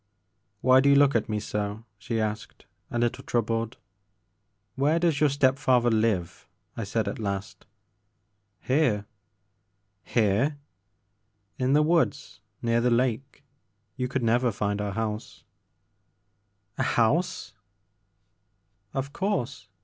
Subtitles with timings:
[0.33, 3.77] '* Why do you look at me so?" she asked, a little troubled.
[4.73, 7.67] Where does your step father live?" I said at last.
[8.61, 9.05] Here."
[9.59, 10.57] '* Here!"
[11.59, 13.43] In the woods near the lake.
[13.95, 15.43] You could never find our house."
[16.77, 16.97] The Maker of Moans.
[16.97, 17.53] 49 "A house
[18.95, 19.69] r' Of course.